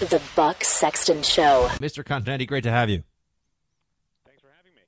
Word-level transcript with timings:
The 0.00 0.20
Buck 0.34 0.64
Sexton 0.64 1.22
Show. 1.22 1.68
Mr. 1.74 2.02
Continetti, 2.02 2.48
great 2.48 2.64
to 2.64 2.70
have 2.70 2.90
you. 2.90 3.04
Thanks 4.26 4.42
for 4.42 4.48
having 4.56 4.74
me. 4.74 4.82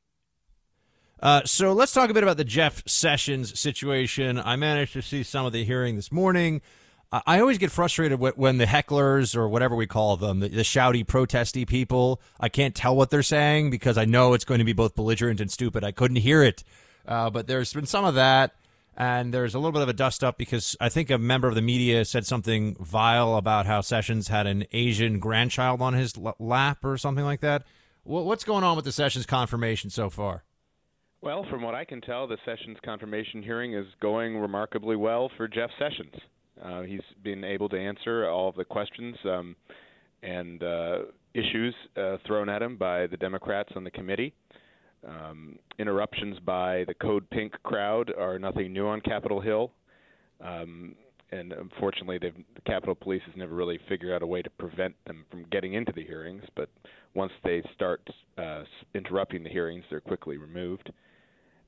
Uh, 1.22 1.42
so 1.44 1.72
let's 1.72 1.92
talk 1.92 2.10
a 2.10 2.14
bit 2.14 2.24
about 2.24 2.36
the 2.36 2.44
Jeff 2.44 2.82
Sessions 2.88 3.58
situation. 3.58 4.36
I 4.38 4.56
managed 4.56 4.94
to 4.94 5.02
see 5.02 5.22
some 5.22 5.46
of 5.46 5.52
the 5.52 5.64
hearing 5.64 5.94
this 5.94 6.10
morning. 6.10 6.60
Uh, 7.12 7.20
I 7.24 7.38
always 7.38 7.58
get 7.58 7.70
frustrated 7.70 8.18
when 8.18 8.58
the 8.58 8.64
hecklers 8.64 9.36
or 9.36 9.48
whatever 9.48 9.76
we 9.76 9.86
call 9.86 10.16
them, 10.16 10.40
the, 10.40 10.48
the 10.48 10.62
shouty, 10.62 11.06
protesty 11.06 11.64
people, 11.64 12.20
I 12.40 12.48
can't 12.48 12.74
tell 12.74 12.96
what 12.96 13.10
they're 13.10 13.22
saying 13.22 13.70
because 13.70 13.96
I 13.96 14.06
know 14.06 14.32
it's 14.34 14.44
going 14.44 14.58
to 14.58 14.64
be 14.64 14.72
both 14.72 14.96
belligerent 14.96 15.40
and 15.40 15.50
stupid. 15.50 15.84
I 15.84 15.92
couldn't 15.92 16.16
hear 16.16 16.42
it. 16.42 16.64
Uh, 17.06 17.30
but 17.30 17.46
there's 17.46 17.72
been 17.72 17.86
some 17.86 18.04
of 18.04 18.16
that 18.16 18.56
and 18.96 19.32
there's 19.32 19.54
a 19.54 19.58
little 19.58 19.72
bit 19.72 19.82
of 19.82 19.88
a 19.88 19.92
dust 19.92 20.24
up 20.24 20.38
because 20.38 20.76
I 20.80 20.88
think 20.88 21.10
a 21.10 21.18
member 21.18 21.48
of 21.48 21.54
the 21.54 21.62
media 21.62 22.04
said 22.04 22.26
something 22.26 22.76
vile 22.80 23.36
about 23.36 23.66
how 23.66 23.82
Sessions 23.82 24.28
had 24.28 24.46
an 24.46 24.64
Asian 24.72 25.18
grandchild 25.18 25.82
on 25.82 25.94
his 25.94 26.14
lap 26.38 26.84
or 26.84 26.96
something 26.96 27.24
like 27.24 27.40
that. 27.40 27.64
What's 28.04 28.44
going 28.44 28.64
on 28.64 28.76
with 28.76 28.84
the 28.84 28.92
Sessions 28.92 29.26
confirmation 29.26 29.90
so 29.90 30.08
far? 30.08 30.44
Well, 31.20 31.44
from 31.50 31.62
what 31.62 31.74
I 31.74 31.84
can 31.84 32.00
tell, 32.00 32.26
the 32.26 32.38
Sessions 32.44 32.78
confirmation 32.84 33.42
hearing 33.42 33.74
is 33.74 33.86
going 34.00 34.38
remarkably 34.38 34.96
well 34.96 35.30
for 35.36 35.48
Jeff 35.48 35.70
Sessions. 35.78 36.14
Uh, 36.62 36.82
he's 36.82 37.00
been 37.22 37.44
able 37.44 37.68
to 37.68 37.76
answer 37.76 38.28
all 38.28 38.48
of 38.48 38.54
the 38.54 38.64
questions 38.64 39.16
um, 39.24 39.56
and 40.22 40.62
uh, 40.62 40.98
issues 41.34 41.74
uh, 41.96 42.16
thrown 42.26 42.48
at 42.48 42.62
him 42.62 42.76
by 42.76 43.06
the 43.08 43.16
Democrats 43.16 43.70
on 43.76 43.84
the 43.84 43.90
committee. 43.90 44.32
Um, 45.06 45.58
interruptions 45.78 46.38
by 46.40 46.84
the 46.86 46.94
Code 46.94 47.28
Pink 47.30 47.52
crowd 47.62 48.12
are 48.18 48.38
nothing 48.38 48.72
new 48.72 48.86
on 48.86 49.00
Capitol 49.00 49.40
Hill. 49.40 49.70
Um, 50.40 50.94
and 51.32 51.52
unfortunately, 51.52 52.18
the 52.18 52.32
Capitol 52.66 52.94
Police 52.94 53.22
has 53.26 53.36
never 53.36 53.54
really 53.54 53.78
figured 53.88 54.12
out 54.12 54.22
a 54.22 54.26
way 54.26 54.42
to 54.42 54.50
prevent 54.50 54.94
them 55.06 55.24
from 55.30 55.44
getting 55.50 55.74
into 55.74 55.92
the 55.92 56.04
hearings. 56.04 56.42
But 56.54 56.68
once 57.14 57.32
they 57.42 57.62
start 57.74 58.00
uh, 58.38 58.62
interrupting 58.94 59.42
the 59.42 59.50
hearings, 59.50 59.84
they're 59.90 60.00
quickly 60.00 60.36
removed. 60.36 60.90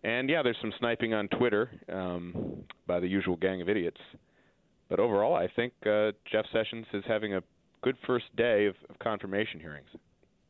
And 0.05 0.31
yeah, 0.31 0.43
there's 0.43 0.57
some 0.61 0.73
sniping 0.79 1.13
on 1.13 1.29
Twitter 1.29 1.71
um, 1.93 2.65
by 2.87 3.01
the 3.01 3.09
usual 3.09 3.37
gang 3.37 3.61
of 3.61 3.69
idiots. 3.69 4.01
But 4.89 5.01
overall, 5.01 5.35
I 5.35 5.49
think 5.55 5.73
uh, 5.85 6.13
Jeff 6.31 6.47
Sessions 6.53 6.87
is 6.93 7.05
having 7.07 7.35
a 7.35 7.43
good 7.83 7.97
first 8.07 8.25
day 8.37 8.67
of, 8.67 8.75
of 8.89 8.99
confirmation 9.01 9.61
hearings. 9.61 9.89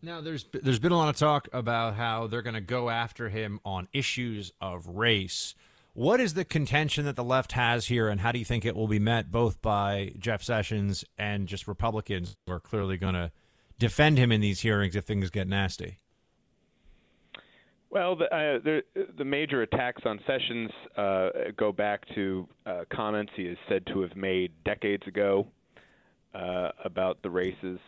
Now, 0.00 0.20
there's 0.20 0.46
there's 0.52 0.78
been 0.78 0.92
a 0.92 0.96
lot 0.96 1.08
of 1.08 1.16
talk 1.16 1.48
about 1.52 1.94
how 1.94 2.28
they're 2.28 2.42
going 2.42 2.54
to 2.54 2.60
go 2.60 2.88
after 2.88 3.28
him 3.28 3.58
on 3.64 3.88
issues 3.92 4.52
of 4.60 4.86
race. 4.86 5.56
What 5.92 6.20
is 6.20 6.34
the 6.34 6.44
contention 6.44 7.04
that 7.06 7.16
the 7.16 7.24
left 7.24 7.52
has 7.52 7.86
here, 7.86 8.08
and 8.08 8.20
how 8.20 8.30
do 8.30 8.38
you 8.38 8.44
think 8.44 8.64
it 8.64 8.76
will 8.76 8.86
be 8.86 9.00
met 9.00 9.32
both 9.32 9.60
by 9.60 10.12
Jeff 10.16 10.44
Sessions 10.44 11.04
and 11.18 11.48
just 11.48 11.66
Republicans 11.66 12.36
who 12.46 12.52
are 12.52 12.60
clearly 12.60 12.96
going 12.96 13.14
to 13.14 13.32
defend 13.80 14.18
him 14.18 14.30
in 14.30 14.40
these 14.40 14.60
hearings 14.60 14.94
if 14.94 15.04
things 15.04 15.30
get 15.30 15.48
nasty? 15.48 15.98
Well, 17.90 18.14
the, 18.14 18.26
uh, 18.26 18.58
the, 18.62 18.82
the 19.16 19.24
major 19.24 19.62
attacks 19.62 20.02
on 20.04 20.20
Sessions 20.24 20.70
uh, 20.96 21.30
go 21.56 21.72
back 21.72 22.04
to 22.14 22.46
uh, 22.66 22.84
comments 22.92 23.32
he 23.34 23.44
is 23.44 23.58
said 23.68 23.84
to 23.86 24.02
have 24.02 24.14
made 24.14 24.52
decades 24.64 25.06
ago 25.08 25.48
uh, 26.34 26.68
about 26.84 27.20
the 27.22 27.30
races 27.30 27.80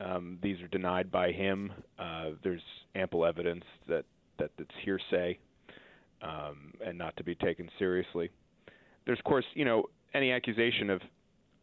um, 0.00 0.38
these 0.42 0.60
are 0.60 0.68
denied 0.68 1.10
by 1.10 1.32
him. 1.32 1.72
Uh, 1.98 2.30
there's 2.42 2.62
ample 2.94 3.24
evidence 3.24 3.64
that 3.88 4.04
that 4.38 4.50
it's 4.58 4.70
hearsay 4.84 5.38
um, 6.22 6.72
and 6.84 6.98
not 6.98 7.16
to 7.16 7.24
be 7.24 7.34
taken 7.34 7.70
seriously. 7.78 8.30
There's, 9.06 9.18
of 9.18 9.24
course, 9.24 9.46
you 9.54 9.64
know, 9.64 9.84
any 10.12 10.30
accusation 10.30 10.90
of 10.90 11.00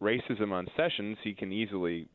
racism 0.02 0.52
on 0.52 0.66
Sessions, 0.76 1.16
he 1.22 1.34
can 1.34 1.52
easily 1.52 2.08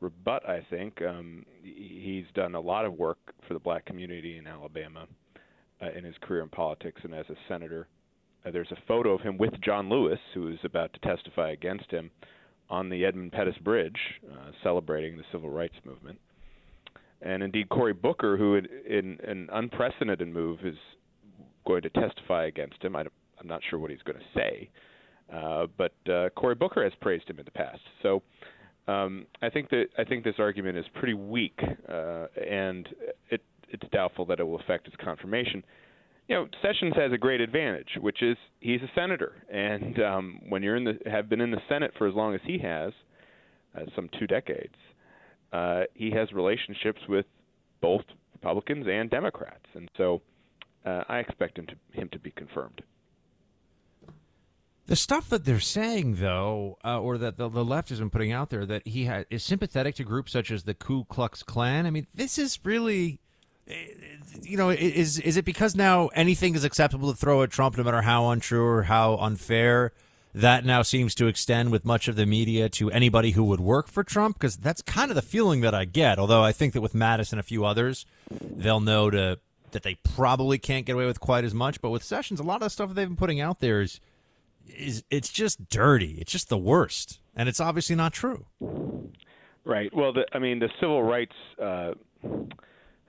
rebut. 0.00 0.48
I 0.48 0.64
think 0.70 1.02
um, 1.02 1.44
he's 1.62 2.24
done 2.34 2.54
a 2.54 2.60
lot 2.60 2.86
of 2.86 2.94
work 2.94 3.18
for 3.46 3.54
the 3.54 3.60
black 3.60 3.84
community 3.84 4.38
in 4.38 4.46
Alabama 4.46 5.06
uh, 5.82 5.90
in 5.96 6.04
his 6.04 6.14
career 6.22 6.42
in 6.42 6.48
politics 6.48 7.00
and 7.04 7.14
as 7.14 7.26
a 7.28 7.36
senator. 7.48 7.88
Uh, 8.44 8.50
there's 8.50 8.70
a 8.72 8.78
photo 8.88 9.12
of 9.12 9.20
him 9.20 9.36
with 9.36 9.52
John 9.62 9.90
Lewis, 9.90 10.18
who 10.32 10.48
is 10.48 10.58
about 10.64 10.92
to 10.94 11.00
testify 11.00 11.50
against 11.50 11.90
him 11.90 12.10
on 12.70 12.88
the 12.88 13.04
Edmund 13.04 13.32
Pettus 13.32 13.56
Bridge, 13.62 13.98
uh, 14.30 14.52
celebrating 14.62 15.16
the 15.16 15.24
civil 15.32 15.50
rights 15.50 15.74
movement. 15.84 16.18
And 17.20 17.42
indeed, 17.42 17.68
Cory 17.68 17.92
Booker, 17.92 18.36
who 18.36 18.54
in, 18.56 19.18
an 19.26 19.48
unprecedented 19.52 20.28
move 20.28 20.60
is 20.64 20.76
going 21.66 21.82
to 21.82 21.90
testify 21.90 22.46
against 22.46 22.82
him. 22.82 22.96
I 22.96 23.02
am 23.02 23.08
not 23.44 23.60
sure 23.68 23.78
what 23.78 23.90
he's 23.90 24.02
going 24.02 24.18
to 24.18 24.38
say, 24.38 24.70
uh, 25.34 25.66
but 25.76 25.92
uh, 26.10 26.30
Cory 26.30 26.54
Booker 26.54 26.82
has 26.82 26.92
praised 27.00 27.28
him 27.28 27.38
in 27.38 27.44
the 27.44 27.50
past. 27.50 27.80
So 28.02 28.22
um, 28.88 29.26
I 29.42 29.50
think 29.50 29.68
that 29.70 29.86
I 29.98 30.04
think 30.04 30.24
this 30.24 30.36
argument 30.38 30.78
is 30.78 30.86
pretty 30.94 31.14
weak, 31.14 31.58
uh, 31.62 32.26
and 32.48 32.88
it, 33.30 33.42
it's 33.68 33.84
doubtful 33.92 34.24
that 34.26 34.40
it 34.40 34.44
will 34.44 34.60
affect 34.60 34.86
his 34.86 34.94
confirmation 35.04 35.62
you 36.30 36.36
know, 36.36 36.46
Sessions 36.62 36.94
has 36.94 37.12
a 37.12 37.18
great 37.18 37.40
advantage, 37.40 37.98
which 38.00 38.22
is 38.22 38.36
he's 38.60 38.80
a 38.82 38.90
senator, 38.94 39.32
and 39.52 40.00
um, 40.00 40.40
when 40.48 40.62
you're 40.62 40.76
in 40.76 40.84
the 40.84 40.96
have 41.10 41.28
been 41.28 41.40
in 41.40 41.50
the 41.50 41.60
Senate 41.68 41.90
for 41.98 42.06
as 42.06 42.14
long 42.14 42.36
as 42.36 42.40
he 42.44 42.56
has, 42.58 42.92
uh, 43.76 43.80
some 43.96 44.08
two 44.16 44.28
decades, 44.28 44.76
uh, 45.52 45.82
he 45.94 46.12
has 46.12 46.32
relationships 46.32 47.00
with 47.08 47.26
both 47.80 48.04
Republicans 48.34 48.86
and 48.88 49.10
Democrats, 49.10 49.64
and 49.74 49.90
so 49.96 50.22
uh, 50.86 51.02
I 51.08 51.18
expect 51.18 51.58
him 51.58 51.66
to 51.66 52.00
him 52.00 52.08
to 52.12 52.18
be 52.20 52.30
confirmed. 52.30 52.80
The 54.86 54.94
stuff 54.94 55.28
that 55.30 55.44
they're 55.44 55.58
saying, 55.58 56.16
though, 56.16 56.78
uh, 56.84 57.00
or 57.00 57.18
that 57.18 57.38
the, 57.38 57.48
the, 57.48 57.64
left 57.64 57.88
has 57.88 57.98
been 57.98 58.10
putting 58.10 58.32
out 58.32 58.50
there, 58.50 58.66
that 58.66 58.86
he 58.86 59.06
ha- 59.06 59.24
is 59.30 59.42
sympathetic 59.42 59.96
to 59.96 60.04
groups 60.04 60.32
such 60.32 60.52
as 60.52 60.62
the 60.62 60.74
Ku 60.74 61.04
Klux 61.04 61.42
Klan. 61.42 61.86
I 61.86 61.90
mean, 61.90 62.06
this 62.14 62.38
is 62.38 62.58
really 62.64 63.20
you 63.66 64.56
know, 64.56 64.70
is 64.70 65.18
is 65.18 65.36
it 65.36 65.44
because 65.44 65.74
now 65.76 66.08
anything 66.08 66.54
is 66.54 66.64
acceptable 66.64 67.10
to 67.10 67.16
throw 67.16 67.42
at 67.42 67.50
Trump, 67.50 67.76
no 67.76 67.84
matter 67.84 68.02
how 68.02 68.30
untrue 68.30 68.64
or 68.64 68.82
how 68.84 69.16
unfair? 69.16 69.92
That 70.32 70.64
now 70.64 70.82
seems 70.82 71.16
to 71.16 71.26
extend 71.26 71.72
with 71.72 71.84
much 71.84 72.06
of 72.06 72.14
the 72.14 72.24
media 72.24 72.68
to 72.70 72.88
anybody 72.92 73.32
who 73.32 73.42
would 73.44 73.58
work 73.58 73.88
for 73.88 74.04
Trump, 74.04 74.38
because 74.38 74.56
that's 74.56 74.80
kind 74.80 75.10
of 75.10 75.16
the 75.16 75.22
feeling 75.22 75.60
that 75.62 75.74
I 75.74 75.84
get. 75.84 76.20
Although 76.20 76.42
I 76.42 76.52
think 76.52 76.72
that 76.74 76.80
with 76.80 76.92
Mattis 76.92 77.32
and 77.32 77.40
a 77.40 77.42
few 77.42 77.64
others, 77.64 78.06
they'll 78.30 78.78
know 78.80 79.10
to 79.10 79.40
that 79.72 79.82
they 79.82 79.96
probably 79.96 80.58
can't 80.58 80.86
get 80.86 80.92
away 80.92 81.06
with 81.06 81.18
quite 81.18 81.44
as 81.44 81.52
much. 81.52 81.80
But 81.80 81.90
with 81.90 82.04
Sessions, 82.04 82.38
a 82.38 82.44
lot 82.44 82.56
of 82.56 82.60
the 82.60 82.70
stuff 82.70 82.94
they've 82.94 83.08
been 83.08 83.16
putting 83.16 83.40
out 83.40 83.58
there 83.58 83.80
is 83.80 84.00
is 84.66 85.02
it's 85.10 85.30
just 85.30 85.68
dirty. 85.68 86.18
It's 86.20 86.30
just 86.30 86.48
the 86.48 86.58
worst, 86.58 87.18
and 87.34 87.48
it's 87.48 87.60
obviously 87.60 87.96
not 87.96 88.12
true. 88.12 88.46
Right. 89.64 89.94
Well, 89.94 90.12
the, 90.12 90.26
I 90.32 90.38
mean, 90.38 90.60
the 90.60 90.70
civil 90.80 91.02
rights. 91.02 91.34
Uh 91.60 91.94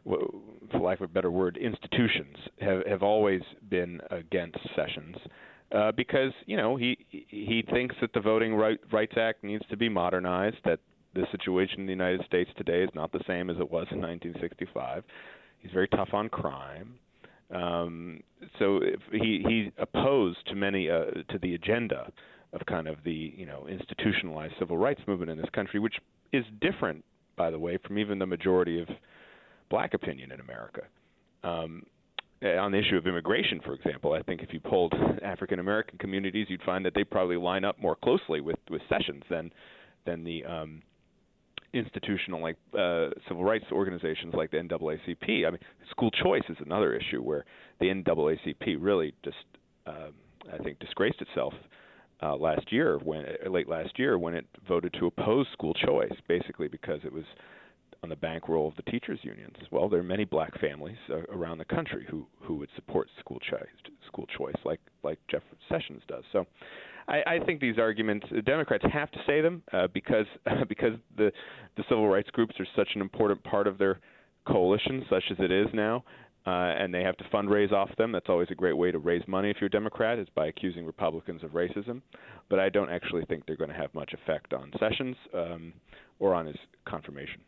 for 0.04 0.80
lack 0.80 1.00
of 1.00 1.10
a 1.10 1.14
better 1.14 1.32
word, 1.32 1.58
institutions 1.58 2.36
have 2.60 2.86
have 2.88 3.04
always 3.04 3.42
been 3.70 4.00
against 4.10 4.58
Sessions. 4.76 5.16
Uh, 5.72 5.92
because 5.92 6.34
you 6.48 6.58
know 6.58 6.76
he 6.76 6.98
he 7.10 7.64
thinks 7.72 7.96
that 8.02 8.12
the 8.14 8.20
Voting 8.20 8.56
right, 8.56 8.80
Rights 8.92 9.14
Act 9.18 9.44
needs 9.44 9.64
to 9.70 9.78
be 9.78 9.88
modernized. 9.88 10.58
That 10.66 10.80
the 11.14 11.26
situation 11.32 11.82
in 11.82 11.86
the 11.86 11.92
United 11.92 12.26
States 12.26 12.50
today 12.58 12.84
is 12.84 12.90
not 12.94 13.12
the 13.12 13.22
same 13.28 13.50
as 13.50 13.58
it 13.58 13.70
was 13.70 13.88
in 13.92 14.02
1965. 14.02 15.04
He's 15.60 15.72
very 15.72 15.88
tough 15.90 16.10
on 16.14 16.30
crime. 16.30 16.96
Um, 17.54 18.22
so 18.60 18.80
he 19.12 19.44
he's 19.48 19.72
opposed 19.78 20.40
to 20.48 20.56
many 20.56 20.90
uh, 20.90 21.06
to 21.30 21.38
the 21.42 21.56
agenda 21.56 22.12
of 22.54 22.66
kind 22.66 22.88
of 22.88 22.98
the 23.04 23.34
you 23.36 23.46
know 23.46 23.68
institutionalized 23.68 24.54
civil 24.60 24.78
rights 24.78 25.02
movement 25.08 25.32
in 25.32 25.38
this 25.38 25.50
country, 25.54 25.80
which 25.80 25.96
is 26.34 26.46
different, 26.60 27.04
by 27.36 27.50
the 27.50 27.60
way, 27.60 27.78
from 27.86 27.98
even 27.98 28.20
the 28.20 28.26
majority 28.26 28.82
of 28.82 28.88
black 29.72 29.96
opinion 29.96 30.32
in 30.32 30.40
America. 30.40 30.82
Um, 31.44 31.84
on 32.44 32.72
the 32.72 32.78
issue 32.80 32.98
of 32.98 33.08
immigration, 33.08 33.60
for 33.64 33.74
example, 33.74 34.14
I 34.14 34.22
think 34.24 34.42
if 34.42 34.52
you 34.52 34.60
polled 34.60 34.94
African 35.24 35.60
American 35.60 35.98
communities, 35.98 36.48
you'd 36.50 36.62
find 36.64 36.86
that 36.86 36.94
they 36.94 37.04
probably 37.04 37.38
line 37.38 37.64
up 37.64 37.80
more 37.80 37.96
closely 37.96 38.42
with 38.42 38.60
with 38.70 38.82
Sessions 38.90 39.24
than 39.30 39.52
than 40.06 40.24
the 40.24 40.44
um, 40.46 40.82
institutional 41.74 42.42
like 42.42 42.58
uh, 42.78 43.10
civil 43.28 43.44
rights 43.44 43.66
organizations 43.72 44.34
like 44.34 44.52
the 44.52 44.58
NAACP. 44.58 45.48
I 45.48 45.52
mean, 45.52 45.60
school 45.90 46.12
choice 46.12 46.44
is 46.50 46.58
another 46.66 46.94
issue 46.94 47.22
where 47.22 47.46
the 47.80 47.88
NAACP 47.88 48.78
really 48.80 49.14
just 49.24 49.38
um, 49.88 50.14
I 50.52 50.58
think 50.64 50.80
disgraced 50.80 51.22
itself 51.22 51.54
uh, 52.24 52.36
last 52.36 52.72
year, 52.72 53.00
when 53.04 53.26
uh, 53.46 53.50
late 53.50 53.70
last 53.70 53.98
year, 53.98 54.18
when 54.18 54.34
it 54.34 54.46
voted 54.68 54.94
to 55.00 55.08
oppose 55.08 55.48
school 55.54 55.74
choice, 55.74 56.14
basically 56.28 56.68
because 56.68 57.00
it 57.04 57.14
was 57.14 57.26
on 58.04 58.10
the 58.10 58.16
bankroll 58.16 58.68
of 58.68 58.76
the 58.78 58.92
teachers 58.92 59.20
unions. 59.22 59.56
Well, 59.70 59.88
there 59.88 60.00
are 60.00 60.04
many 60.04 60.26
black 60.26 60.60
families 60.60 60.98
uh, 61.10 61.22
around 61.30 61.60
the 61.60 61.66
country 61.66 62.06
who 62.10 62.26
who 62.42 62.56
would 62.56 62.70
support 62.76 63.08
school 63.20 63.40
choice, 63.40 63.68
school 64.08 64.26
choice, 64.38 64.56
like 64.66 64.80
like 65.04 65.20
Jeff 65.30 65.44
Sessions 65.70 66.02
does. 66.08 66.24
So, 66.32 66.48
I, 67.08 67.22
I 67.36 67.40
think 67.46 67.62
these 67.62 67.78
arguments, 67.78 68.26
the 68.32 68.42
Democrats 68.42 68.84
have 68.92 69.12
to 69.12 69.20
say 69.28 69.42
them 69.42 69.62
uh, 69.72 69.88
because 69.94 70.26
uh, 70.48 70.66
because 70.70 70.94
the 71.16 71.32
the 71.78 71.84
civil 71.90 72.08
rights 72.08 72.30
groups 72.32 72.56
are 72.60 72.68
such 72.76 72.90
an 72.96 73.02
important 73.02 73.44
part 73.44 73.68
of 73.68 73.78
their 73.78 74.00
coalition, 74.48 75.06
such 75.08 75.24
as 75.30 75.38
it 75.40 75.52
is 75.52 75.68
now. 75.74 76.04
Uh, 76.48 76.74
and 76.74 76.92
they 76.92 77.04
have 77.04 77.16
to 77.18 77.24
fundraise 77.26 77.72
off 77.72 77.96
them. 78.00 78.12
That's 78.12 78.28
always 78.28 78.48
a 78.50 78.56
great 78.56 78.74
way 78.74 78.90
to 78.90 78.98
raise 78.98 79.22
money 79.28 79.52
if 79.52 79.58
you're 79.62 79.68
a 79.68 79.70
Democrat, 79.70 80.18
is 80.18 80.28
by 80.34 80.48
accusing 80.48 80.88
Republicans 80.88 81.44
of 81.44 81.52
racism. 81.52 82.02
But 82.50 82.58
I 82.58 82.70
don't 82.70 82.90
actually 82.90 83.26
think 83.26 83.46
they're 83.46 83.56
going 83.56 83.70
to 83.70 83.76
have 83.76 83.94
much 83.94 84.12
effect 84.14 84.52
on 84.52 84.72
Sessions 84.80 85.16
um, 85.36 85.72
or 86.18 86.34
on 86.34 86.48
his 86.48 86.56
confirmation. 86.88 87.42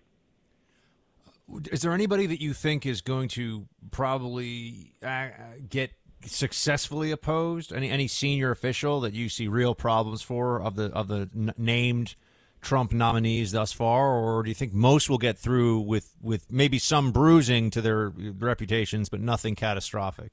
Is 1.71 1.81
there 1.81 1.93
anybody 1.93 2.25
that 2.27 2.41
you 2.41 2.53
think 2.53 2.85
is 2.85 3.01
going 3.01 3.27
to 3.29 3.67
probably 3.91 4.93
uh, 5.03 5.29
get 5.69 5.91
successfully 6.25 7.11
opposed? 7.11 7.73
Any 7.73 7.89
any 7.89 8.07
senior 8.07 8.51
official 8.51 9.01
that 9.01 9.13
you 9.13 9.29
see 9.29 9.47
real 9.47 9.75
problems 9.75 10.21
for 10.21 10.61
of 10.61 10.75
the 10.75 10.85
of 10.85 11.07
the 11.07 11.29
n- 11.35 11.53
named 11.57 12.15
Trump 12.61 12.93
nominees 12.93 13.51
thus 13.51 13.73
far, 13.73 14.13
or 14.13 14.41
do 14.41 14.49
you 14.49 14.55
think 14.55 14.73
most 14.73 15.09
will 15.09 15.17
get 15.17 15.37
through 15.37 15.81
with 15.81 16.15
with 16.21 16.51
maybe 16.51 16.79
some 16.79 17.11
bruising 17.11 17.69
to 17.71 17.81
their 17.81 18.09
reputations, 18.09 19.09
but 19.09 19.19
nothing 19.19 19.55
catastrophic? 19.55 20.31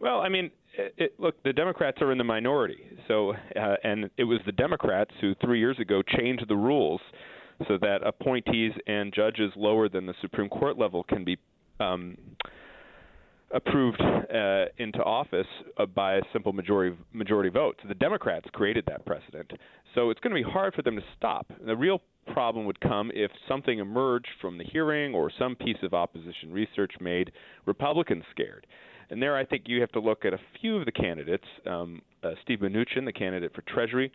Well, 0.00 0.20
I 0.20 0.28
mean, 0.28 0.50
it, 0.76 0.94
it, 0.96 1.20
look, 1.20 1.40
the 1.44 1.52
Democrats 1.52 2.00
are 2.00 2.10
in 2.10 2.18
the 2.18 2.24
minority, 2.24 2.84
so 3.06 3.34
uh, 3.54 3.76
and 3.84 4.10
it 4.16 4.24
was 4.24 4.40
the 4.46 4.52
Democrats 4.52 5.12
who 5.20 5.34
three 5.36 5.60
years 5.60 5.78
ago 5.78 6.02
changed 6.02 6.48
the 6.48 6.56
rules 6.56 7.00
so 7.68 7.78
that 7.80 7.98
appointees 8.04 8.72
and 8.86 9.12
judges 9.12 9.52
lower 9.56 9.88
than 9.88 10.06
the 10.06 10.14
Supreme 10.20 10.48
Court 10.48 10.78
level 10.78 11.04
can 11.04 11.24
be 11.24 11.38
um, 11.80 12.16
approved 13.52 14.00
uh, 14.00 14.64
into 14.78 15.02
office 15.04 15.46
uh, 15.76 15.86
by 15.86 16.14
a 16.14 16.22
simple 16.32 16.52
majority 16.52 16.96
majority 17.12 17.50
vote. 17.50 17.76
So 17.82 17.88
the 17.88 17.94
Democrats 17.94 18.46
created 18.52 18.84
that 18.88 19.04
precedent. 19.04 19.52
So 19.94 20.10
it's 20.10 20.20
going 20.20 20.34
to 20.34 20.42
be 20.42 20.50
hard 20.50 20.74
for 20.74 20.82
them 20.82 20.96
to 20.96 21.02
stop. 21.16 21.52
The 21.64 21.76
real 21.76 22.00
problem 22.32 22.64
would 22.66 22.80
come 22.80 23.10
if 23.14 23.30
something 23.48 23.78
emerged 23.78 24.28
from 24.40 24.56
the 24.56 24.64
hearing 24.64 25.14
or 25.14 25.30
some 25.38 25.54
piece 25.54 25.76
of 25.82 25.92
opposition 25.92 26.52
research 26.52 26.92
made 27.00 27.32
Republicans 27.66 28.24
scared. 28.30 28.66
And 29.10 29.20
there, 29.20 29.36
I 29.36 29.44
think 29.44 29.64
you 29.66 29.80
have 29.80 29.92
to 29.92 30.00
look 30.00 30.24
at 30.24 30.32
a 30.32 30.38
few 30.60 30.76
of 30.76 30.86
the 30.86 30.92
candidates. 30.92 31.44
Um, 31.66 32.00
uh, 32.22 32.30
Steve 32.42 32.60
Mnuchin, 32.60 33.04
the 33.04 33.12
candidate 33.12 33.52
for 33.54 33.62
Treasury, 33.62 34.10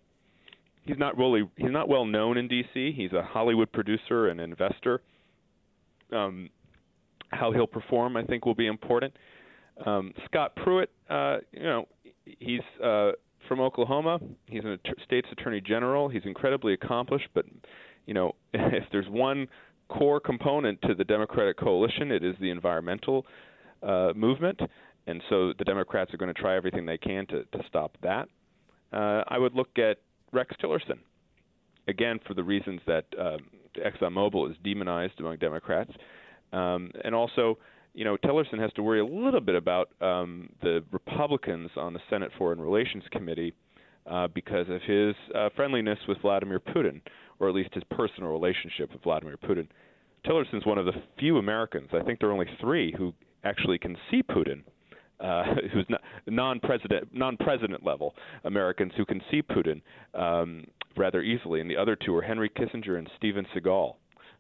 he's 0.88 0.98
not 0.98 1.18
really 1.18 1.50
he's 1.58 1.72
not 1.72 1.90
well 1.90 2.06
known 2.06 2.38
in 2.38 2.48
D.C. 2.48 2.94
He's 2.96 3.12
a 3.14 3.24
Hollywood 3.24 3.72
producer 3.72 4.28
and 4.28 4.40
investor. 4.40 5.02
Um, 6.12 6.50
how 7.30 7.52
he'll 7.52 7.68
perform, 7.68 8.16
I 8.16 8.24
think, 8.24 8.46
will 8.46 8.56
be 8.56 8.68
important. 8.68 9.14
Um, 9.86 10.14
Scott 10.26 10.56
Pruitt, 10.56 10.90
uh, 11.10 11.38
you 11.52 11.64
know, 11.64 11.88
he's 12.40 12.62
uh, 12.84 13.12
from 13.48 13.60
Oklahoma. 13.60 14.20
He's 14.48 14.64
a 14.64 14.78
state's 15.04 15.28
attorney 15.32 15.62
general. 15.62 16.10
He's 16.10 16.24
incredibly 16.26 16.74
accomplished, 16.74 17.28
but 17.34 17.46
you 18.06 18.14
know, 18.14 18.34
if 18.54 18.86
there's 18.92 19.10
one 19.10 19.48
core 19.90 20.20
component 20.20 20.82
to 20.84 20.96
the 20.96 21.04
Democratic 21.04 21.58
coalition, 21.58 22.12
it 22.12 22.24
is 22.24 22.36
the 22.40 22.50
environmental 22.50 23.26
uh, 23.84 24.12
movement, 24.16 24.60
and 25.06 25.22
so 25.30 25.54
the 25.58 25.66
Democrats 25.66 26.14
are 26.14 26.18
going 26.18 26.34
to 26.34 26.40
try 26.40 26.56
everything 26.56 26.86
they 26.86 26.98
can 26.98 27.26
to, 27.28 27.44
to 27.44 27.60
stop 27.68 27.96
that. 28.02 28.28
Uh, 28.92 29.24
I 29.28 29.38
would 29.38 29.54
look 29.54 29.78
at 29.78 29.98
Rex 30.32 30.56
Tillerson, 30.62 31.00
again 31.88 32.20
for 32.28 32.34
the 32.34 32.44
reasons 32.44 32.82
that 32.88 33.06
um, 33.20 33.40
ExxonMobil 33.78 34.50
is 34.52 34.58
demonized 34.64 35.20
among 35.20 35.38
Democrats, 35.38 35.92
um, 36.54 36.92
and 37.04 37.14
also 37.14 37.58
you 37.98 38.04
know, 38.04 38.16
Tillerson 38.18 38.60
has 38.60 38.72
to 38.74 38.84
worry 38.84 39.00
a 39.00 39.06
little 39.06 39.42
bit 39.42 39.56
about 39.56 39.90
um, 40.02 40.50
the 40.62 40.84
Republicans 40.92 41.72
on 41.76 41.94
the 41.94 42.00
Senate 42.12 42.30
Foreign 42.38 42.62
Relations 42.62 43.04
Committee 43.12 43.56
uh, 44.06 44.28
because 44.28 44.68
of 44.70 44.84
his 44.84 45.16
uh, 45.34 45.50
friendliness 45.56 45.98
with 46.08 46.20
Vladimir 46.22 46.60
Putin, 46.60 47.02
or 47.40 47.50
at 47.50 47.56
least 47.56 47.74
his 47.74 47.84
personal 47.90 48.30
relationship 48.30 48.94
with 48.94 49.02
Vladimir 49.02 49.36
Putin. 49.38 49.68
Tillerson's 50.28 50.64
one 50.64 50.78
of 50.78 50.86
the 50.86 50.92
few 51.18 51.40
Americans, 51.40 51.90
I 51.92 52.04
think 52.04 52.20
there 52.20 52.30
are 52.30 52.34
only 52.34 52.46
three, 52.62 52.94
who 52.96 53.16
actually 53.44 53.80
can 53.80 53.98
see 54.12 54.22
Putin. 54.22 54.62
Uh, 55.20 55.44
who's 55.74 55.86
non-president, 56.28 57.08
non-president 57.12 57.84
level 57.84 58.14
Americans 58.44 58.92
who 58.96 59.04
can 59.04 59.20
see 59.32 59.42
Putin 59.42 59.82
um, 60.14 60.64
rather 60.96 61.24
easily, 61.24 61.60
and 61.60 61.68
the 61.68 61.76
other 61.76 61.96
two 61.96 62.16
are 62.16 62.22
Henry 62.22 62.50
Kissinger 62.50 63.00
and 63.00 63.10
Steven 63.18 63.44
Seagal. 63.56 63.96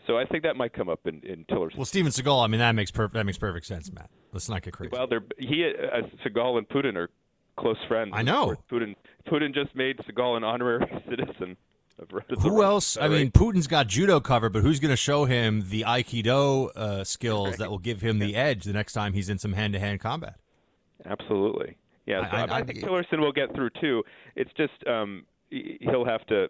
So 0.08 0.18
I 0.18 0.26
think 0.26 0.44
that 0.44 0.56
might 0.56 0.74
come 0.74 0.88
up 0.88 1.02
in, 1.06 1.22
in 1.24 1.46
Tillerson. 1.46 1.76
Well, 1.76 1.86
Steven 1.86 2.12
Seagal, 2.12 2.44
I 2.44 2.48
mean 2.48 2.60
that 2.60 2.74
makes 2.74 2.92
perfect 2.92 3.16
that 3.16 3.26
makes 3.26 3.38
perfect 3.38 3.66
sense, 3.66 3.92
Matt. 3.92 4.10
Let's 4.32 4.50
not 4.50 4.62
get 4.62 4.74
crazy. 4.74 4.92
Well, 4.94 5.08
they're 5.08 5.24
he 5.38 5.66
uh, 5.66 6.02
Seagal 6.26 6.58
and 6.60 6.70
Putin 6.70 6.96
are 6.96 7.10
close 7.58 7.78
friends. 7.88 8.12
I 8.14 8.22
know. 8.22 8.56
Putin 8.72 8.96
Putin 9.28 9.54
just 9.54 9.76
made 9.76 9.98
Seagal 9.98 10.38
an 10.38 10.44
honorary 10.44 10.86
citizen. 11.10 11.58
Of 12.00 12.10
Russia. 12.12 12.36
Who 12.42 12.62
else? 12.62 12.96
I 12.96 13.08
mean, 13.08 13.32
Putin's 13.32 13.66
got 13.66 13.88
judo 13.88 14.20
covered, 14.20 14.54
but 14.54 14.62
who's 14.62 14.80
going 14.80 14.92
to 14.92 14.96
show 14.96 15.26
him 15.26 15.66
the 15.68 15.82
aikido 15.82 16.70
uh, 16.76 17.04
skills 17.04 17.48
right. 17.48 17.58
that 17.58 17.72
will 17.72 17.80
give 17.80 18.02
him 18.02 18.20
the 18.20 18.36
edge 18.36 18.66
the 18.66 18.74
next 18.74 18.94
time 18.94 19.14
he's 19.14 19.30
in 19.30 19.40
some 19.40 19.54
hand-to-hand 19.54 20.00
combat? 20.00 20.36
Absolutely. 21.06 21.78
Yeah, 22.06 22.30
so 22.32 22.38
I, 22.38 22.42
I, 22.42 22.58
I, 22.60 22.64
think 22.64 22.80
Tillerson 22.80 23.20
will 23.20 23.34
get 23.34 23.54
through 23.54 23.70
too. 23.82 24.04
It's 24.36 24.52
just 24.56 24.74
um, 24.88 25.26
he'll 25.50 26.06
have 26.06 26.26
to 26.28 26.48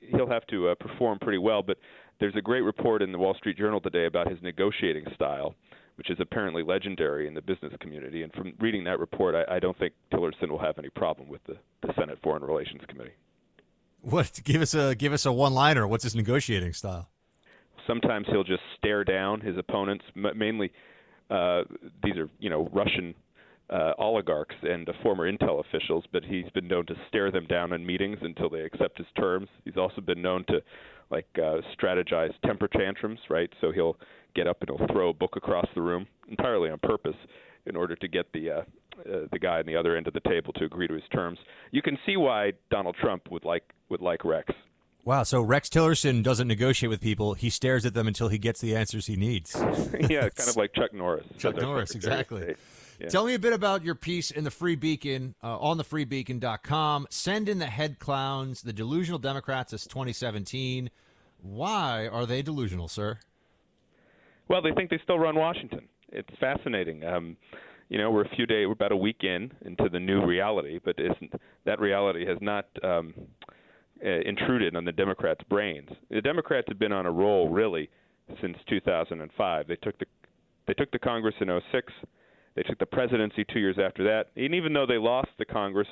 he'll 0.00 0.28
have 0.28 0.46
to 0.48 0.68
uh, 0.68 0.74
perform 0.74 1.18
pretty 1.20 1.38
well, 1.38 1.62
but 1.62 1.78
there's 2.20 2.34
a 2.36 2.42
great 2.42 2.62
report 2.62 3.02
in 3.02 3.12
the 3.12 3.18
Wall 3.18 3.34
Street 3.34 3.56
Journal 3.56 3.80
today 3.80 4.06
about 4.06 4.28
his 4.28 4.40
negotiating 4.42 5.04
style, 5.14 5.54
which 5.96 6.10
is 6.10 6.18
apparently 6.20 6.62
legendary 6.62 7.26
in 7.26 7.34
the 7.34 7.42
business 7.42 7.72
community. 7.80 8.22
And 8.22 8.32
from 8.32 8.54
reading 8.60 8.84
that 8.84 8.98
report, 8.98 9.34
I, 9.34 9.56
I 9.56 9.58
don't 9.58 9.78
think 9.78 9.94
Tillerson 10.12 10.48
will 10.48 10.58
have 10.58 10.78
any 10.78 10.90
problem 10.90 11.28
with 11.28 11.42
the, 11.44 11.56
the 11.82 11.92
Senate 11.98 12.18
Foreign 12.22 12.42
Relations 12.42 12.82
Committee. 12.88 13.14
What? 14.02 14.40
Give 14.44 14.62
us 14.62 14.74
a 14.74 14.94
give 14.94 15.12
us 15.12 15.24
a 15.26 15.32
one 15.32 15.54
liner. 15.54 15.86
What's 15.86 16.04
his 16.04 16.16
negotiating 16.16 16.72
style? 16.72 17.08
Sometimes 17.86 18.26
he'll 18.30 18.44
just 18.44 18.62
stare 18.78 19.04
down 19.04 19.40
his 19.40 19.56
opponents. 19.56 20.04
Mainly, 20.14 20.72
uh, 21.30 21.62
these 22.02 22.16
are 22.16 22.28
you 22.40 22.50
know 22.50 22.68
Russian 22.72 23.14
uh, 23.72 23.94
oligarchs 23.98 24.54
and 24.62 24.88
uh, 24.88 24.92
former 25.02 25.30
intel 25.30 25.60
officials, 25.60 26.04
but 26.12 26.24
he's 26.24 26.48
been 26.54 26.68
known 26.68 26.84
to 26.86 26.94
stare 27.08 27.30
them 27.30 27.46
down 27.46 27.72
in 27.72 27.84
meetings 27.84 28.18
until 28.20 28.50
they 28.50 28.60
accept 28.60 28.98
his 28.98 29.06
terms. 29.18 29.48
He's 29.64 29.76
also 29.76 30.00
been 30.00 30.20
known 30.20 30.44
to 30.48 30.60
like 31.10 31.26
uh, 31.36 31.60
strategize 31.78 32.32
temper 32.44 32.68
tantrums, 32.68 33.20
right? 33.30 33.50
So 33.60 33.72
he'll 33.72 33.96
get 34.34 34.46
up 34.46 34.58
and 34.60 34.70
he'll 34.70 34.88
throw 34.88 35.10
a 35.10 35.14
book 35.14 35.36
across 35.36 35.66
the 35.74 35.82
room 35.82 36.06
entirely 36.28 36.70
on 36.70 36.78
purpose 36.78 37.16
in 37.66 37.76
order 37.76 37.96
to 37.96 38.08
get 38.08 38.32
the 38.32 38.50
uh, 38.50 38.60
uh, 39.00 39.26
the 39.32 39.38
guy 39.38 39.58
on 39.58 39.66
the 39.66 39.76
other 39.76 39.96
end 39.96 40.06
of 40.06 40.12
the 40.12 40.20
table 40.20 40.52
to 40.54 40.64
agree 40.64 40.86
to 40.86 40.94
his 40.94 41.02
terms. 41.12 41.38
You 41.70 41.80
can 41.80 41.98
see 42.04 42.16
why 42.16 42.52
Donald 42.70 42.96
Trump 43.00 43.30
would 43.30 43.44
like 43.44 43.64
would 43.88 44.02
like 44.02 44.24
Rex. 44.24 44.52
Wow, 45.04 45.24
so 45.24 45.42
Rex 45.42 45.68
Tillerson 45.68 46.22
doesn't 46.22 46.46
negotiate 46.46 46.90
with 46.90 47.00
people; 47.00 47.34
he 47.34 47.50
stares 47.50 47.86
at 47.86 47.94
them 47.94 48.06
until 48.06 48.28
he 48.28 48.38
gets 48.38 48.60
the 48.60 48.76
answers 48.76 49.06
he 49.06 49.16
needs. 49.16 49.54
yeah, 50.10 50.28
kind 50.28 50.48
of 50.48 50.56
like 50.56 50.72
Chuck 50.74 50.92
Norris. 50.92 51.26
Chuck 51.38 51.56
Norris, 51.56 51.94
exactly. 51.94 52.54
Yeah. 53.00 53.08
Tell 53.08 53.26
me 53.26 53.34
a 53.34 53.38
bit 53.38 53.52
about 53.52 53.84
your 53.84 53.94
piece 53.94 54.30
in 54.30 54.44
the 54.44 54.50
Free 54.50 54.76
Beacon 54.76 55.34
uh, 55.42 55.58
on 55.58 55.78
thefreebeacon.com. 55.78 57.06
Send 57.10 57.48
in 57.48 57.58
the 57.58 57.66
head 57.66 57.98
clowns, 57.98 58.62
the 58.62 58.72
delusional 58.72 59.18
Democrats. 59.18 59.72
It's 59.72 59.86
2017. 59.86 60.90
Why 61.42 62.06
are 62.06 62.26
they 62.26 62.42
delusional, 62.42 62.88
sir? 62.88 63.18
Well, 64.48 64.62
they 64.62 64.72
think 64.72 64.90
they 64.90 65.00
still 65.02 65.18
run 65.18 65.34
Washington. 65.36 65.88
It's 66.10 66.28
fascinating. 66.38 67.04
Um, 67.04 67.36
you 67.88 67.98
know, 67.98 68.10
we're 68.10 68.24
a 68.24 68.28
few 68.36 68.46
days, 68.46 68.66
we're 68.66 68.72
about 68.72 68.92
a 68.92 68.96
week 68.96 69.22
in 69.22 69.50
into 69.64 69.88
the 69.90 70.00
new 70.00 70.24
reality, 70.24 70.78
but 70.82 70.96
isn't, 70.98 71.32
that 71.64 71.80
reality 71.80 72.26
has 72.26 72.38
not 72.40 72.66
um, 72.82 73.12
uh, 74.04 74.08
intruded 74.08 74.76
on 74.76 74.84
the 74.84 74.92
Democrats' 74.92 75.42
brains. 75.48 75.90
The 76.10 76.20
Democrats 76.20 76.66
have 76.68 76.78
been 76.78 76.92
on 76.92 77.06
a 77.06 77.10
roll 77.10 77.48
really 77.48 77.90
since 78.40 78.56
2005. 78.68 79.68
They 79.68 79.76
took 79.76 79.98
the 79.98 80.06
they 80.66 80.74
took 80.74 80.92
the 80.92 80.98
Congress 80.98 81.34
in 81.40 81.48
06. 81.72 81.92
They 82.54 82.62
took 82.62 82.78
the 82.78 82.86
presidency 82.86 83.44
two 83.52 83.60
years 83.60 83.76
after 83.82 84.04
that. 84.04 84.28
And 84.36 84.54
even 84.54 84.72
though 84.72 84.86
they 84.86 84.98
lost 84.98 85.30
the 85.38 85.44
Congress 85.44 85.88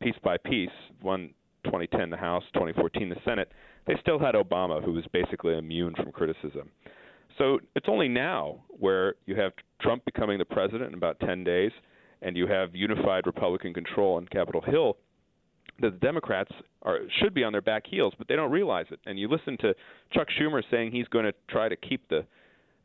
piece 0.00 0.14
by 0.22 0.36
piece, 0.38 0.70
won 1.02 1.30
2010 1.64 2.10
the 2.10 2.16
House, 2.16 2.44
2014 2.54 3.08
the 3.08 3.16
Senate, 3.24 3.52
they 3.86 3.94
still 4.00 4.18
had 4.18 4.34
Obama, 4.34 4.82
who 4.82 4.92
was 4.92 5.04
basically 5.12 5.56
immune 5.56 5.94
from 5.94 6.12
criticism. 6.12 6.70
So 7.38 7.58
it's 7.74 7.86
only 7.88 8.08
now 8.08 8.60
where 8.68 9.14
you 9.26 9.36
have 9.36 9.52
Trump 9.80 10.04
becoming 10.04 10.38
the 10.38 10.44
president 10.44 10.90
in 10.90 10.94
about 10.94 11.20
10 11.20 11.44
days, 11.44 11.72
and 12.22 12.36
you 12.36 12.46
have 12.46 12.74
unified 12.74 13.26
Republican 13.26 13.72
control 13.72 14.16
on 14.16 14.26
Capitol 14.26 14.60
Hill 14.60 14.96
that 15.80 15.92
the 15.92 15.98
Democrats 15.98 16.50
are 16.82 16.98
should 17.20 17.34
be 17.34 17.44
on 17.44 17.52
their 17.52 17.62
back 17.62 17.84
heels, 17.86 18.12
but 18.18 18.28
they 18.28 18.36
don't 18.36 18.50
realize 18.50 18.86
it. 18.90 19.00
And 19.06 19.18
you 19.18 19.28
listen 19.28 19.56
to 19.58 19.74
Chuck 20.12 20.28
Schumer 20.38 20.62
saying 20.70 20.92
he's 20.92 21.08
going 21.08 21.24
to 21.24 21.32
try 21.48 21.68
to 21.68 21.76
keep 21.76 22.08
the 22.08 22.26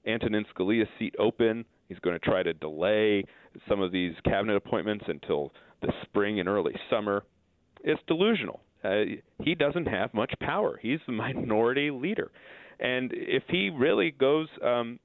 Antonin 0.08 0.46
Scalia 0.56 0.86
seat 1.00 1.16
open. 1.20 1.66
He's 1.88 2.00
going 2.00 2.18
to 2.18 2.26
try 2.26 2.44
to 2.44 2.54
delay 2.54 3.24
some 3.70 3.82
of 3.82 3.92
these 3.92 4.14
cabinet 4.24 4.56
appointments 4.56 5.06
until 5.08 5.52
the 5.82 5.92
spring 6.04 6.40
and 6.40 6.50
early 6.50 6.74
summer 6.90 7.24
it's 7.86 8.02
delusional. 8.08 8.60
Uh, 8.84 9.04
he 9.44 9.56
doesn't 9.56 9.88
have 9.88 10.14
much 10.14 10.34
power. 10.42 10.78
He's 10.82 11.00
the 11.06 11.14
minority 11.14 11.92
leader, 11.92 12.32
and 12.80 13.12
if 13.14 13.44
he 13.48 13.70
really 13.70 14.12
goes, 14.12 14.48
um, 14.64 15.00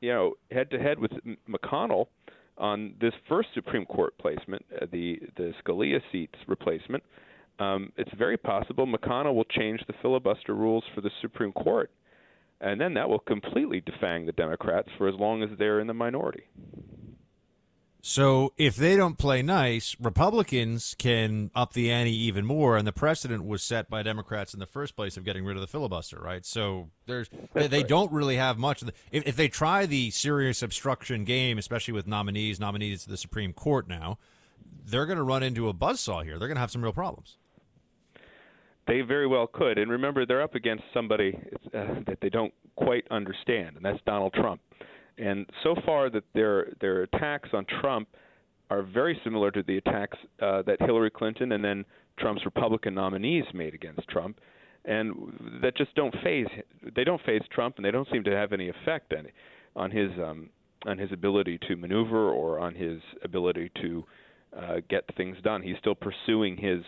you 0.00 0.10
know, 0.10 0.34
head 0.50 0.70
to 0.70 0.78
head 0.78 0.98
with 0.98 1.10
McConnell 1.48 2.06
on 2.58 2.94
this 3.00 3.12
first 3.28 3.48
Supreme 3.54 3.86
Court 3.86 4.16
placement, 4.18 4.64
uh, 4.80 4.86
the 4.92 5.20
the 5.36 5.52
Scalia 5.64 6.00
seats 6.12 6.34
replacement, 6.46 7.02
um, 7.58 7.92
it's 7.96 8.12
very 8.16 8.36
possible 8.36 8.86
McConnell 8.86 9.34
will 9.34 9.44
change 9.44 9.80
the 9.86 9.94
filibuster 10.00 10.54
rules 10.54 10.84
for 10.94 11.00
the 11.00 11.10
Supreme 11.20 11.52
Court, 11.52 11.90
and 12.62 12.80
then 12.80 12.94
that 12.94 13.08
will 13.08 13.18
completely 13.18 13.82
defang 13.82 14.24
the 14.24 14.32
Democrats 14.32 14.88
for 14.96 15.08
as 15.08 15.14
long 15.16 15.42
as 15.42 15.50
they're 15.58 15.80
in 15.80 15.88
the 15.88 15.94
minority. 15.94 16.44
So 18.04 18.52
if 18.56 18.74
they 18.74 18.96
don't 18.96 19.16
play 19.16 19.42
nice, 19.42 19.96
Republicans 20.00 20.96
can 20.98 21.52
up 21.54 21.72
the 21.72 21.92
ante 21.92 22.12
even 22.12 22.44
more, 22.44 22.76
and 22.76 22.84
the 22.84 22.92
precedent 22.92 23.44
was 23.44 23.62
set 23.62 23.88
by 23.88 24.02
Democrats 24.02 24.54
in 24.54 24.60
the 24.60 24.66
first 24.66 24.96
place 24.96 25.16
of 25.16 25.24
getting 25.24 25.44
rid 25.44 25.56
of 25.56 25.60
the 25.60 25.68
filibuster, 25.68 26.18
right? 26.20 26.44
So 26.44 26.90
there's 27.06 27.30
they, 27.52 27.68
they 27.68 27.84
don't 27.84 28.10
really 28.10 28.36
have 28.36 28.58
much. 28.58 28.82
If, 29.12 29.26
if 29.26 29.36
they 29.36 29.46
try 29.46 29.86
the 29.86 30.10
serious 30.10 30.62
obstruction 30.62 31.24
game, 31.24 31.58
especially 31.58 31.94
with 31.94 32.08
nominees, 32.08 32.58
nominees 32.58 33.04
to 33.04 33.10
the 33.10 33.16
Supreme 33.16 33.52
Court 33.52 33.86
now, 33.86 34.18
they're 34.84 35.06
going 35.06 35.18
to 35.18 35.22
run 35.22 35.44
into 35.44 35.68
a 35.68 35.74
buzzsaw 35.74 36.24
here. 36.24 36.40
They're 36.40 36.48
going 36.48 36.56
to 36.56 36.60
have 36.60 36.72
some 36.72 36.82
real 36.82 36.92
problems. 36.92 37.36
They 38.86 39.00
very 39.02 39.26
well 39.26 39.46
could, 39.46 39.78
and 39.78 39.90
remember 39.90 40.26
they're 40.26 40.42
up 40.42 40.54
against 40.54 40.84
somebody 40.92 41.38
uh, 41.66 42.00
that 42.06 42.18
they 42.20 42.28
don't 42.28 42.52
quite 42.76 43.04
understand, 43.10 43.76
and 43.76 43.84
that's 43.84 44.00
Donald 44.04 44.32
Trump. 44.32 44.60
And 45.18 45.46
so 45.62 45.76
far, 45.86 46.10
that 46.10 46.24
their 46.34 46.72
their 46.80 47.02
attacks 47.02 47.50
on 47.52 47.64
Trump 47.80 48.08
are 48.70 48.82
very 48.82 49.20
similar 49.22 49.50
to 49.50 49.62
the 49.62 49.76
attacks 49.76 50.18
uh, 50.40 50.62
that 50.62 50.80
Hillary 50.80 51.10
Clinton 51.10 51.52
and 51.52 51.62
then 51.64 51.84
Trump's 52.18 52.44
Republican 52.44 52.94
nominees 52.94 53.44
made 53.54 53.74
against 53.74 54.08
Trump, 54.08 54.40
and 54.84 55.12
that 55.62 55.76
just 55.76 55.94
don't 55.94 56.14
faze 56.24 56.46
they 56.96 57.04
don't 57.04 57.20
faze 57.24 57.42
Trump, 57.52 57.76
and 57.76 57.84
they 57.84 57.90
don't 57.90 58.08
seem 58.10 58.24
to 58.24 58.32
have 58.32 58.52
any 58.52 58.68
effect 58.68 59.12
on 59.12 59.28
on 59.76 59.90
his 59.90 60.10
um, 60.18 60.48
on 60.86 60.98
his 60.98 61.12
ability 61.12 61.58
to 61.68 61.76
maneuver 61.76 62.30
or 62.30 62.58
on 62.58 62.74
his 62.74 63.00
ability 63.22 63.70
to 63.80 64.04
uh, 64.58 64.76
get 64.88 65.04
things 65.16 65.36
done. 65.44 65.62
He's 65.62 65.76
still 65.78 65.94
pursuing 65.94 66.56
his 66.56 66.82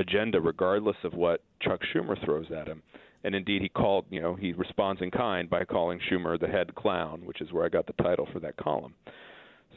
agenda 0.00 0.40
regardless 0.40 0.96
of 1.04 1.14
what 1.14 1.42
Chuck 1.60 1.80
Schumer 1.94 2.22
throws 2.24 2.46
at 2.50 2.66
him 2.66 2.82
and 3.24 3.34
indeed 3.34 3.62
he 3.62 3.68
called 3.68 4.06
you 4.10 4.20
know 4.20 4.34
he 4.34 4.52
responds 4.52 5.02
in 5.02 5.10
kind 5.10 5.48
by 5.48 5.64
calling 5.64 6.00
Schumer 6.10 6.38
the 6.38 6.46
head 6.46 6.74
clown, 6.74 7.22
which 7.24 7.40
is 7.40 7.52
where 7.52 7.64
I 7.64 7.68
got 7.68 7.86
the 7.86 8.02
title 8.02 8.28
for 8.32 8.40
that 8.40 8.56
column. 8.56 8.94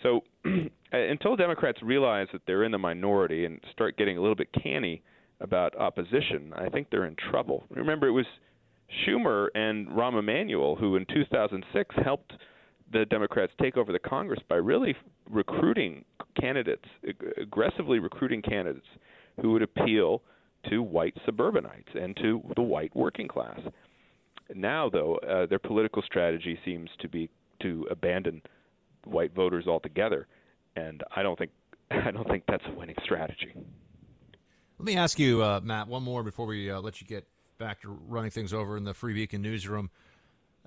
So 0.01 0.21
uh, 0.45 0.49
until 0.91 1.35
Democrats 1.35 1.79
realize 1.83 2.27
that 2.33 2.41
they're 2.47 2.63
in 2.63 2.71
the 2.71 2.77
minority 2.77 3.45
and 3.45 3.59
start 3.71 3.97
getting 3.97 4.17
a 4.17 4.21
little 4.21 4.35
bit 4.35 4.49
canny 4.61 5.01
about 5.39 5.77
opposition, 5.77 6.53
I 6.55 6.69
think 6.69 6.87
they're 6.89 7.05
in 7.05 7.15
trouble. 7.31 7.65
Remember, 7.69 8.07
it 8.07 8.11
was 8.11 8.25
Schumer 9.05 9.47
and 9.55 9.87
Rahm 9.87 10.17
Emanuel 10.17 10.75
who, 10.75 10.95
in 10.95 11.05
2006, 11.13 11.95
helped 12.03 12.33
the 12.91 13.05
Democrats 13.05 13.51
take 13.59 13.75
over 13.75 13.91
the 13.91 13.99
Congress 13.99 14.39
by 14.47 14.55
really 14.55 14.95
recruiting 15.29 16.05
candidates, 16.39 16.85
aggressively 17.41 17.99
recruiting 17.99 18.41
candidates 18.41 18.85
who 19.41 19.51
would 19.51 19.61
appeal 19.61 20.21
to 20.69 20.81
white 20.81 21.15
suburbanites 21.25 21.89
and 21.93 22.15
to 22.17 22.41
the 22.55 22.61
white 22.61 22.95
working 22.95 23.27
class. 23.27 23.59
Now, 24.53 24.89
though, 24.89 25.15
uh, 25.17 25.45
their 25.45 25.59
political 25.59 26.01
strategy 26.01 26.59
seems 26.63 26.89
to 26.99 27.07
be 27.07 27.29
to 27.61 27.87
abandon 27.89 28.41
white 29.05 29.33
voters 29.33 29.67
altogether, 29.67 30.27
and 30.75 31.03
I 31.15 31.23
don't 31.23 31.37
think 31.37 31.51
I 31.91 32.11
don't 32.11 32.27
think 32.27 32.43
that's 32.47 32.63
a 32.67 32.71
winning 32.71 32.95
strategy. 33.03 33.53
Let 34.79 34.85
me 34.85 34.97
ask 34.97 35.19
you, 35.19 35.43
uh, 35.43 35.61
Matt, 35.63 35.87
one 35.87 36.03
more 36.03 36.23
before 36.23 36.45
we 36.45 36.69
uh, 36.69 36.81
let 36.81 36.99
you 36.99 37.07
get 37.07 37.25
back 37.57 37.81
to 37.81 37.89
running 38.07 38.31
things 38.31 38.53
over 38.53 38.75
in 38.75 38.83
the 38.83 38.93
Free 38.93 39.13
Beacon 39.13 39.41
newsroom. 39.41 39.91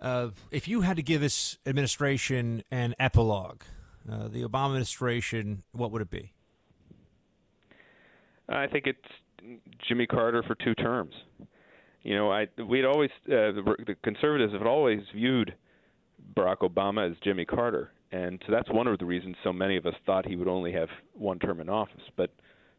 Uh, 0.01 0.29
if 0.51 0.69
you 0.69 0.83
had 0.83 0.97
to 0.97 1.03
give 1.03 1.21
this 1.21 1.59
administration 1.67 2.63
an 2.71 2.95
epilogue, 2.99 3.63
uh, 4.11 4.29
the 4.29 4.43
Obama 4.43 4.67
administration, 4.67 5.63
what 5.73 5.91
would 5.91 6.03
it 6.03 6.11
be? 6.11 6.33
I 8.49 8.67
think 8.67 8.87
it's 8.87 8.99
Jimmy 9.89 10.07
Carter 10.07 10.43
for 10.43 10.55
two 10.55 10.75
terms. 10.75 11.15
You 12.03 12.15
know, 12.15 12.31
I 12.31 12.47
we'd 12.63 12.85
always 12.85 13.11
uh, 13.27 13.51
the, 13.53 13.75
the 13.87 13.97
conservatives 14.05 14.53
have 14.53 14.67
always 14.67 15.01
viewed 15.15 15.55
Barack 16.35 16.59
Obama 16.59 17.11
as 17.11 17.17
Jimmy 17.25 17.45
Carter, 17.45 17.91
and 18.13 18.41
so 18.47 18.53
that's 18.53 18.71
one 18.71 18.87
of 18.87 18.99
the 18.99 19.05
reasons 19.05 19.37
so 19.43 19.53
many 19.53 19.77
of 19.77 19.87
us 19.87 19.95
thought 20.05 20.27
he 20.27 20.37
would 20.37 20.49
only 20.49 20.73
have 20.73 20.89
one 21.15 21.39
term 21.39 21.61
in 21.61 21.69
office. 21.69 22.03
But 22.17 22.31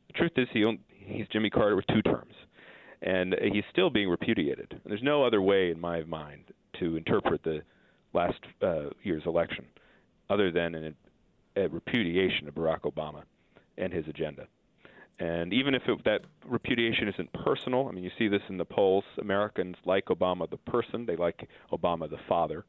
the 0.07 0.13
truth 0.13 0.31
is, 0.37 0.47
he 0.53 0.65
he's 0.89 1.27
Jimmy 1.31 1.49
Carter 1.49 1.75
with 1.75 1.87
two 1.87 2.01
terms, 2.01 2.33
and 3.01 3.35
he's 3.51 3.65
still 3.71 3.89
being 3.89 4.09
repudiated. 4.09 4.79
There's 4.85 5.03
no 5.03 5.23
other 5.23 5.41
way, 5.41 5.71
in 5.71 5.79
my 5.79 6.03
mind, 6.03 6.45
to 6.79 6.95
interpret 6.95 7.43
the 7.43 7.61
last 8.13 8.39
uh, 8.61 8.89
year's 9.03 9.23
election 9.25 9.65
other 10.29 10.51
than 10.51 10.75
an, 10.75 10.95
a 11.55 11.67
repudiation 11.67 12.47
of 12.47 12.55
Barack 12.55 12.81
Obama 12.81 13.23
and 13.77 13.91
his 13.91 14.07
agenda. 14.07 14.47
And 15.19 15.51
even 15.51 15.73
if 15.73 15.81
it, 15.87 16.03
that 16.05 16.21
repudiation 16.45 17.07
isn't 17.07 17.33
personal, 17.43 17.87
I 17.87 17.91
mean, 17.91 18.03
you 18.03 18.11
see 18.19 18.27
this 18.27 18.41
in 18.49 18.57
the 18.57 18.65
polls. 18.65 19.03
Americans 19.19 19.75
like 19.85 20.05
Obama 20.05 20.49
the 20.49 20.57
person, 20.57 21.05
they 21.05 21.15
like 21.15 21.47
Obama 21.71 22.09
the 22.09 22.19
father, 22.29 22.65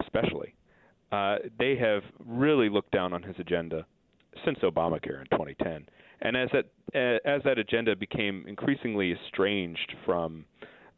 especially. 0.00 0.54
Uh, 1.12 1.36
they 1.58 1.76
have 1.76 2.02
really 2.24 2.68
looked 2.68 2.90
down 2.90 3.12
on 3.12 3.22
his 3.22 3.36
agenda 3.38 3.86
since 4.44 4.58
Obamacare 4.58 5.20
in 5.20 5.26
2010. 5.30 5.86
And 6.22 6.36
as 6.36 6.48
that 6.52 6.64
uh, 6.94 7.28
as 7.28 7.42
that 7.44 7.58
agenda 7.58 7.94
became 7.94 8.44
increasingly 8.48 9.12
estranged 9.12 9.94
from 10.04 10.44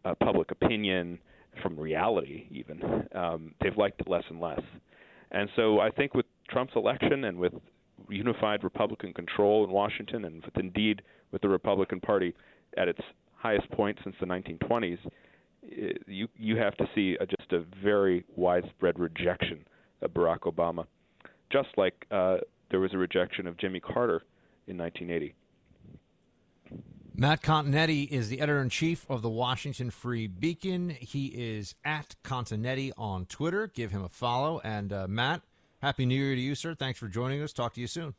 uh, 0.04 0.14
public 0.14 0.50
opinion, 0.50 1.18
from 1.62 1.78
reality, 1.78 2.46
even 2.50 3.06
um, 3.14 3.54
they've 3.60 3.76
liked 3.76 4.00
it 4.00 4.08
less 4.08 4.24
and 4.30 4.40
less. 4.40 4.60
And 5.30 5.48
so 5.56 5.80
I 5.80 5.90
think 5.90 6.14
with 6.14 6.26
Trump's 6.48 6.72
election 6.76 7.24
and 7.24 7.38
with 7.38 7.52
unified 8.08 8.64
Republican 8.64 9.12
control 9.12 9.64
in 9.64 9.70
Washington, 9.70 10.24
and 10.24 10.44
with, 10.44 10.56
indeed 10.56 11.02
with 11.32 11.42
the 11.42 11.48
Republican 11.48 12.00
Party 12.00 12.34
at 12.76 12.88
its 12.88 13.00
highest 13.34 13.70
point 13.70 13.98
since 14.04 14.16
the 14.20 14.26
1920s, 14.26 14.98
you 16.06 16.28
you 16.36 16.56
have 16.56 16.76
to 16.76 16.88
see 16.94 17.16
a, 17.20 17.26
just 17.26 17.52
a 17.52 17.64
very 17.82 18.24
widespread 18.36 18.98
rejection 18.98 19.64
of 20.02 20.12
Barack 20.12 20.40
Obama, 20.40 20.86
just 21.50 21.68
like 21.76 22.06
uh, 22.10 22.38
there 22.70 22.80
was 22.80 22.94
a 22.94 22.98
rejection 22.98 23.46
of 23.46 23.56
Jimmy 23.58 23.80
Carter 23.80 24.22
in 24.66 24.76
1980. 24.78 25.34
Matt 27.20 27.42
Continetti 27.42 28.08
is 28.08 28.28
the 28.28 28.40
editor 28.40 28.60
in 28.60 28.68
chief 28.68 29.04
of 29.08 29.22
the 29.22 29.28
Washington 29.28 29.90
Free 29.90 30.28
Beacon. 30.28 30.90
He 30.90 31.26
is 31.26 31.74
at 31.84 32.14
Continetti 32.22 32.92
on 32.96 33.26
Twitter. 33.26 33.66
Give 33.66 33.90
him 33.90 34.04
a 34.04 34.08
follow. 34.08 34.60
And 34.62 34.92
uh, 34.92 35.08
Matt, 35.08 35.42
Happy 35.80 36.06
New 36.06 36.14
Year 36.14 36.34
to 36.34 36.40
you, 36.40 36.54
sir. 36.54 36.74
Thanks 36.74 36.98
for 36.98 37.08
joining 37.08 37.42
us. 37.42 37.52
Talk 37.52 37.74
to 37.74 37.80
you 37.80 37.86
soon. 37.86 38.14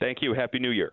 Thank 0.00 0.22
you. 0.22 0.34
Happy 0.34 0.58
New 0.58 0.70
Year. 0.70 0.92